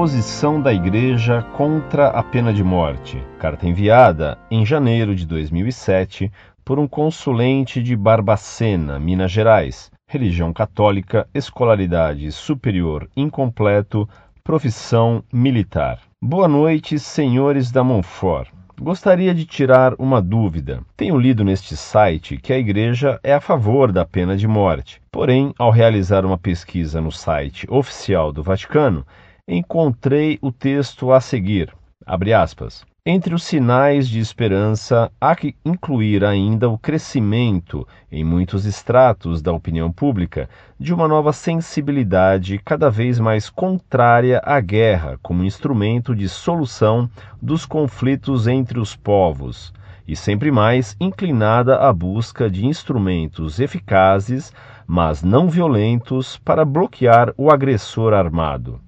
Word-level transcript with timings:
Posição 0.00 0.62
da 0.62 0.72
Igreja 0.72 1.42
contra 1.58 2.08
a 2.08 2.22
pena 2.22 2.54
de 2.54 2.64
morte. 2.64 3.22
Carta 3.38 3.68
enviada 3.68 4.38
em 4.50 4.64
janeiro 4.64 5.14
de 5.14 5.26
2007 5.26 6.32
por 6.64 6.78
um 6.78 6.88
consulente 6.88 7.82
de 7.82 7.94
Barbacena, 7.94 8.98
Minas 8.98 9.30
Gerais. 9.30 9.92
Religião 10.08 10.54
católica, 10.54 11.28
escolaridade 11.34 12.32
superior 12.32 13.10
incompleto, 13.14 14.08
profissão 14.42 15.22
militar. 15.30 15.98
Boa 16.18 16.48
noite, 16.48 16.98
senhores 16.98 17.70
da 17.70 17.84
Monfort. 17.84 18.48
Gostaria 18.80 19.34
de 19.34 19.44
tirar 19.44 19.92
uma 19.98 20.22
dúvida. 20.22 20.80
Tenho 20.96 21.18
lido 21.18 21.44
neste 21.44 21.76
site 21.76 22.38
que 22.38 22.54
a 22.54 22.58
Igreja 22.58 23.20
é 23.22 23.34
a 23.34 23.40
favor 23.40 23.92
da 23.92 24.06
pena 24.06 24.34
de 24.34 24.48
morte. 24.48 24.98
Porém, 25.12 25.52
ao 25.58 25.70
realizar 25.70 26.24
uma 26.24 26.38
pesquisa 26.38 27.02
no 27.02 27.12
site 27.12 27.66
oficial 27.68 28.32
do 28.32 28.42
Vaticano, 28.42 29.04
encontrei 29.50 30.38
o 30.40 30.52
texto 30.52 31.12
a 31.12 31.20
seguir. 31.20 31.74
Aspas. 32.06 32.84
Entre 33.04 33.34
os 33.34 33.42
sinais 33.42 34.06
de 34.08 34.20
esperança, 34.20 35.10
há 35.20 35.34
que 35.34 35.56
incluir 35.64 36.24
ainda 36.24 36.68
o 36.68 36.78
crescimento, 36.78 37.86
em 38.12 38.22
muitos 38.22 38.64
estratos 38.64 39.42
da 39.42 39.52
opinião 39.52 39.90
pública, 39.90 40.48
de 40.78 40.94
uma 40.94 41.08
nova 41.08 41.32
sensibilidade 41.32 42.60
cada 42.64 42.90
vez 42.90 43.18
mais 43.18 43.50
contrária 43.50 44.40
à 44.44 44.60
guerra 44.60 45.18
como 45.22 45.42
instrumento 45.42 46.14
de 46.14 46.28
solução 46.28 47.10
dos 47.40 47.66
conflitos 47.66 48.46
entre 48.46 48.78
os 48.78 48.94
povos, 48.94 49.72
e 50.06 50.14
sempre 50.14 50.50
mais 50.50 50.94
inclinada 51.00 51.76
à 51.76 51.92
busca 51.92 52.50
de 52.50 52.66
instrumentos 52.66 53.58
eficazes, 53.58 54.52
mas 54.86 55.22
não 55.22 55.48
violentos, 55.48 56.36
para 56.36 56.64
bloquear 56.64 57.32
o 57.36 57.50
agressor 57.50 58.12
armado. 58.12 58.78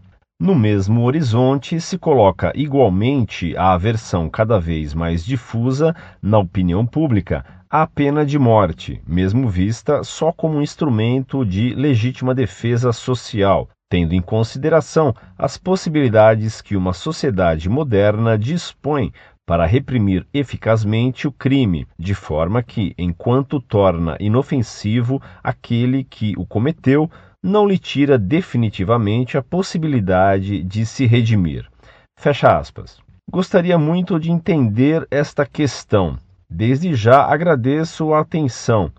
No 0.42 0.56
mesmo 0.56 1.04
horizonte 1.04 1.80
se 1.80 1.96
coloca 1.96 2.50
igualmente 2.56 3.56
a 3.56 3.74
aversão 3.74 4.28
cada 4.28 4.58
vez 4.58 4.92
mais 4.92 5.24
difusa 5.24 5.94
na 6.20 6.36
opinião 6.36 6.84
pública 6.84 7.44
à 7.70 7.86
pena 7.86 8.26
de 8.26 8.40
morte, 8.40 9.00
mesmo 9.06 9.48
vista 9.48 10.02
só 10.02 10.32
como 10.32 10.58
um 10.58 10.60
instrumento 10.60 11.46
de 11.46 11.76
legítima 11.76 12.34
defesa 12.34 12.92
social, 12.92 13.68
tendo 13.88 14.16
em 14.16 14.20
consideração 14.20 15.14
as 15.38 15.56
possibilidades 15.56 16.60
que 16.60 16.74
uma 16.74 16.92
sociedade 16.92 17.68
moderna 17.68 18.36
dispõe 18.36 19.12
para 19.46 19.64
reprimir 19.64 20.26
eficazmente 20.34 21.28
o 21.28 21.32
crime, 21.32 21.86
de 21.96 22.16
forma 22.16 22.64
que, 22.64 22.94
enquanto 22.98 23.60
torna 23.60 24.16
inofensivo 24.18 25.22
aquele 25.40 26.02
que 26.02 26.34
o 26.36 26.44
cometeu, 26.44 27.08
não 27.42 27.66
lhe 27.66 27.76
tira 27.76 28.16
definitivamente 28.16 29.36
a 29.36 29.42
possibilidade 29.42 30.62
de 30.62 30.86
se 30.86 31.06
redimir. 31.06 31.68
Fecha 32.16 32.56
aspas. 32.56 32.98
Gostaria 33.28 33.76
muito 33.76 34.20
de 34.20 34.30
entender 34.30 35.06
esta 35.10 35.44
questão. 35.44 36.16
Desde 36.48 36.94
já 36.94 37.24
agradeço 37.24 38.14
a 38.14 38.20
atenção. 38.20 38.92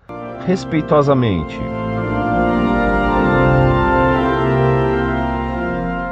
Respeitosamente. 0.45 1.57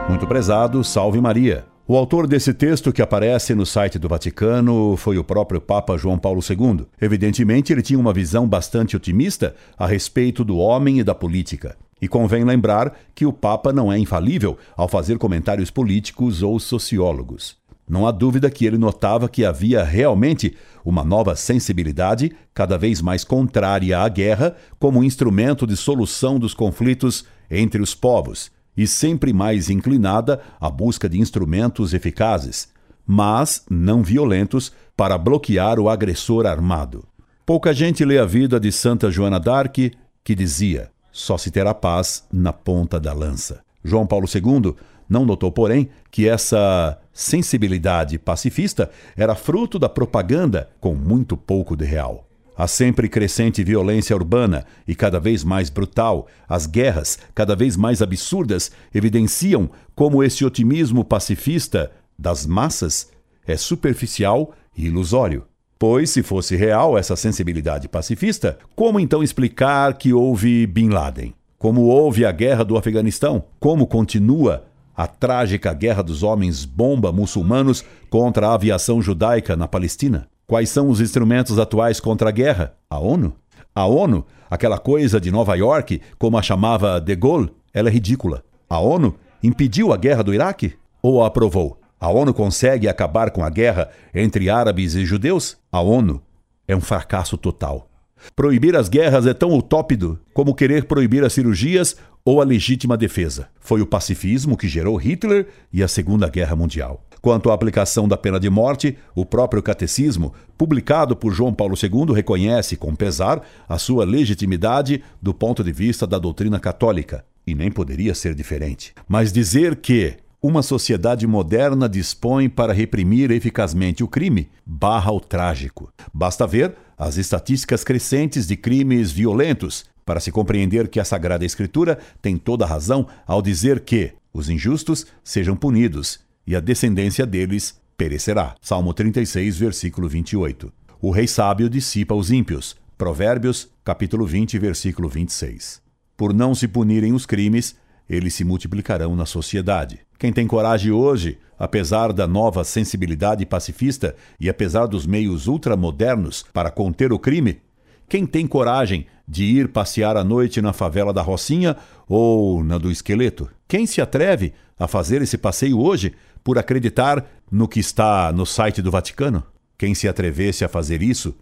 Muito 0.08 0.26
prezado, 0.26 0.84
salve 0.84 1.20
Maria. 1.20 1.66
O 1.88 1.98
autor 1.98 2.28
desse 2.28 2.54
texto 2.54 2.94
que 2.94 3.02
aparece 3.02 3.54
no 3.54 3.66
site 3.66 4.00
do 4.00 4.08
Vaticano 4.08 4.95
foi 4.95 5.18
o 5.18 5.23
próprio 5.23 5.60
Papa 5.60 5.98
João 5.98 6.18
Paulo 6.18 6.40
II. 6.48 6.86
Evidentemente, 7.02 7.73
ele 7.73 7.82
tinha 7.82 8.00
uma 8.00 8.14
visão 8.14 8.48
bastante 8.48 8.95
otimista 8.95 9.54
a 9.78 9.86
respeito 9.86 10.45
do 10.45 10.58
homem 10.58 11.00
e 11.00 11.04
da 11.04 11.16
política. 11.16 11.76
E 12.02 12.08
convém 12.08 12.44
lembrar 12.44 12.98
que 13.14 13.26
o 13.26 13.34
Papa 13.34 13.72
não 13.72 13.92
é 13.92 13.98
infalível 13.98 14.58
ao 14.76 14.88
fazer 14.88 15.17
comentários 15.17 15.70
políticos 15.70 16.42
ou 16.42 16.60
sociólogos. 16.60 17.56
Não 17.88 18.08
há 18.08 18.12
dúvida 18.12 18.50
que 18.50 18.66
ele 18.66 18.78
notava 18.78 19.28
que 19.28 19.44
havia 19.44 19.84
realmente 19.84 20.56
uma 20.84 21.04
nova 21.04 21.36
sensibilidade, 21.36 22.32
cada 22.54 22.78
vez 22.78 23.02
mais 23.02 23.23
contrária 23.23 24.00
à 24.00 24.08
guerra, 24.08 24.56
como 24.80 25.04
instrumento 25.04 25.67
de 25.67 25.76
solução 25.76 26.40
dos 26.40 26.54
conflitos 26.54 27.26
entre 27.50 27.82
os 27.82 27.94
povos, 27.94 28.50
e 28.78 28.88
sempre 28.88 29.34
mais 29.34 29.70
inclinada 29.70 30.42
à 30.60 30.70
busca 30.70 31.10
de 31.10 31.20
instrumentos 31.20 31.94
eficazes, 31.94 32.70
mas 33.06 33.66
não 33.70 34.02
violentos, 34.02 34.72
para 34.95 35.17
bloquear 35.17 35.80
o 35.80 35.90
agressor 35.90 36.45
armado. 36.45 37.04
Pouca 37.45 37.73
gente 37.73 38.06
lê 38.06 38.17
a 38.17 38.26
vida 38.26 38.60
de 38.60 38.72
Santa 38.72 39.11
Joana 39.11 39.40
d'Arc, 39.40 39.92
que 40.23 40.34
dizia: 40.34 40.90
só 41.11 41.38
se 41.38 41.52
terá 41.52 41.73
paz 41.73 42.26
na 42.32 42.54
ponta 42.54 42.99
da 42.99 43.14
lança. 43.14 43.61
João 43.83 44.05
Paulo 44.05 44.27
II 44.27 44.76
não 45.10 45.26
notou, 45.26 45.52
porém, 45.52 45.89
que 46.10 46.27
essa 46.27 46.98
sensibilidade 47.11 48.17
pacifista 48.17 48.89
era 49.17 49.36
fruto 49.36 49.77
da 49.77 49.89
propaganda 49.89 50.70
com 50.80 50.95
muito 50.95 51.36
pouco 51.36 51.76
de 51.76 51.83
real. 51.83 52.27
A 52.55 52.67
sempre 52.67 53.10
crescente 53.10 53.64
violência 53.64 54.16
urbana 54.16 54.66
e 54.88 54.95
cada 54.95 55.20
vez 55.20 55.44
mais 55.44 55.70
brutal, 55.70 56.27
as 56.48 56.66
guerras 56.66 57.17
cada 57.33 57.55
vez 57.55 57.76
mais 57.76 58.02
absurdas 58.02 58.72
evidenciam 58.93 59.70
como 59.95 60.23
esse 60.23 60.45
otimismo 60.45 61.04
pacifista 61.04 61.92
das 62.17 62.45
massas 62.45 63.10
é 63.45 63.58
superficial 63.58 64.54
e 64.78 64.86
ilusório. 64.86 65.51
Pois, 65.81 66.11
se 66.11 66.21
fosse 66.21 66.55
real 66.55 66.95
essa 66.95 67.15
sensibilidade 67.15 67.87
pacifista, 67.87 68.59
como 68.75 68.99
então 68.99 69.23
explicar 69.23 69.97
que 69.97 70.14
houve 70.14 70.67
Bin 70.67 70.89
Laden? 70.89 71.33
Como 71.58 71.81
houve 71.87 72.23
a 72.23 72.31
guerra 72.31 72.64
do 72.64 72.77
Afeganistão? 72.77 73.45
Como 73.59 73.87
continua 73.87 74.64
a 74.95 75.08
trágica 75.08 75.73
guerra 75.73 76.03
dos 76.03 76.21
homens 76.21 76.65
bomba 76.65 77.11
muçulmanos 77.11 77.83
contra 78.11 78.49
a 78.49 78.53
aviação 78.53 79.02
judaica 79.02 79.55
na 79.55 79.67
Palestina? 79.67 80.27
Quais 80.45 80.69
são 80.69 80.87
os 80.87 81.02
instrumentos 81.02 81.58
atuais 81.58 81.99
contra 81.99 82.30
a 82.30 82.31
guerra? 82.31 82.75
A 82.87 82.99
ONU? 82.99 83.33
A 83.73 83.87
ONU, 83.87 84.23
aquela 84.52 84.77
coisa 84.77 85.19
de 85.19 85.31
Nova 85.31 85.55
York, 85.55 85.99
como 86.19 86.37
a 86.37 86.43
chamava 86.43 87.02
De 87.02 87.15
Gaulle, 87.15 87.49
ela 87.73 87.89
é 87.89 87.92
ridícula. 87.92 88.43
A 88.69 88.80
ONU 88.80 89.15
impediu 89.42 89.92
a 89.92 89.98
guerra 89.98 90.21
do 90.21 90.31
Iraque? 90.31 90.75
Ou 91.02 91.23
a 91.23 91.25
aprovou? 91.25 91.80
A 92.02 92.10
ONU 92.10 92.34
consegue 92.34 92.88
acabar 92.88 93.30
com 93.30 93.44
a 93.44 93.50
guerra 93.52 93.92
entre 94.12 94.50
árabes 94.50 94.95
e 94.95 95.06
judeus? 95.06 95.56
A 95.72 95.82
ONU 95.82 96.20
é 96.67 96.76
um 96.76 96.82
fracasso 96.82 97.38
total. 97.38 97.88
Proibir 98.36 98.76
as 98.76 98.89
guerras 98.89 99.28
é 99.28 99.36
tão 99.36 99.54
utópido 99.54 100.20
como 100.34 100.56
querer 100.56 100.86
proibir 100.86 101.23
as 101.23 101.32
cirurgias 101.32 101.95
ou 102.26 102.42
a 102.42 102.44
legítima 102.44 102.98
defesa. 102.98 103.50
Foi 103.60 103.84
o 103.84 103.86
pacifismo 103.86 104.58
que 104.58 104.67
gerou 104.67 104.95
Hitler 104.95 105.48
e 105.72 105.84
a 105.84 105.88
Segunda 105.88 106.28
Guerra 106.28 106.56
Mundial. 106.56 107.06
Quanto 107.22 107.52
à 107.52 107.54
aplicação 107.54 108.08
da 108.08 108.17
pena 108.17 108.40
de 108.40 108.50
morte, 108.50 108.98
o 109.14 109.23
próprio 109.23 109.61
catecismo, 109.61 110.34
publicado 110.58 111.16
por 111.16 111.32
João 111.32 111.54
Paulo 111.54 111.76
II, 111.76 112.16
reconhece 112.16 112.76
com 112.76 112.95
pesar 112.95 113.44
a 113.70 113.78
sua 113.78 114.06
legitimidade 114.06 115.04
do 115.22 115.36
ponto 115.36 115.64
de 115.64 115.72
vista 115.72 116.08
da 116.08 116.17
doutrina 116.17 116.60
católica. 116.60 117.23
E 117.45 117.54
nem 117.54 117.70
poderia 117.70 118.16
ser 118.16 118.34
diferente. 118.34 118.92
Mas 119.08 119.32
dizer 119.32 119.76
que 119.76 120.17
uma 120.42 120.64
sociedade 120.64 121.28
moderna 121.28 121.88
dispõe 121.88 122.50
para 122.50 122.74
reprimir 122.74 123.30
eficazmente 123.30 124.04
o 124.04 124.08
crime, 124.08 124.50
barra 124.66 125.12
o 125.12 125.20
trágico. 125.20 125.94
Basta 126.12 126.48
ver 126.48 126.76
as 126.98 127.18
estatísticas 127.18 127.84
crescentes 127.84 128.48
de 128.48 128.57
crimes 128.57 129.12
violentos 129.12 129.86
para 130.04 130.19
se 130.19 130.31
compreender 130.31 130.88
que 130.88 131.00
a 131.00 131.06
Sagrada 131.06 131.46
Escritura 131.46 132.00
tem 132.19 132.38
toda 132.38 132.66
a 132.66 132.68
razão 132.68 133.07
ao 133.28 133.40
dizer 133.40 133.81
que 133.81 134.13
os 134.34 134.50
injustos 134.50 135.06
sejam 135.24 135.56
punidos 135.56 136.19
e 136.48 136.56
a 136.56 136.60
descendência 136.60 137.25
deles 137.25 137.80
perecerá. 137.96 138.56
Salmo 138.60 138.96
36, 138.96 139.60
versículo 139.60 140.10
28. 140.10 140.74
O 141.00 141.12
rei 141.12 141.28
sábio 141.28 141.70
dissipa 141.70 142.16
os 142.16 142.32
ímpios. 142.32 142.76
Provérbios, 142.98 143.70
capítulo 143.84 144.26
20, 144.26 144.58
versículo 144.58 145.08
26. 145.08 145.82
Por 146.18 146.34
não 146.34 146.56
se 146.56 146.68
punirem 146.68 147.14
os 147.14 147.28
crimes, 147.28 147.76
eles 148.12 148.34
se 148.34 148.44
multiplicarão 148.44 149.16
na 149.16 149.25
sociedade. 149.25 150.02
Quem 150.19 150.34
tem 150.34 150.46
coragem 150.46 150.92
hoje, 150.92 151.40
apesar 151.58 152.12
da 152.12 152.28
nova 152.28 152.62
sensibilidade 152.66 153.46
pacifista 153.46 154.13
e 154.38 154.50
apesar 154.50 154.86
dos 154.86 155.08
meios 155.08 155.48
ultramodernos 155.48 156.44
para 156.52 156.69
conter 156.69 157.13
o 157.13 157.18
crime, 157.18 157.62
quem 158.10 158.25
tem 158.25 158.46
coragem 158.46 159.08
de 159.25 159.46
ir 159.46 159.69
passear 159.69 160.18
à 160.18 160.25
noite 160.25 160.62
na 160.62 160.74
favela 160.74 161.13
da 161.13 161.22
Rocinha 161.22 161.78
ou 162.06 162.62
na 162.62 162.78
do 162.78 162.92
Esqueleto? 162.92 163.50
Quem 163.66 163.86
se 163.86 164.02
atreve 164.02 164.54
a 164.78 164.90
fazer 164.90 165.22
esse 165.22 165.38
passeio 165.38 165.80
hoje 165.80 166.13
por 166.44 166.58
acreditar 166.58 167.25
no 167.50 167.66
que 167.66 167.80
está 167.80 168.34
no 168.34 168.46
site 168.46 168.81
do 168.81 168.92
Vaticano? 168.92 169.42
Quem 169.78 169.96
se 169.96 170.10
atrevesse 170.10 170.66
a 170.66 170.68
fazer 170.68 171.02
isso 171.02 171.34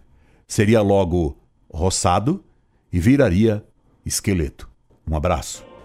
seria 0.46 0.80
logo 0.80 1.36
roçado 1.68 2.44
e 2.92 3.00
viraria 3.00 3.64
esqueleto. 4.06 4.68
Um 5.04 5.16
abraço. 5.16 5.69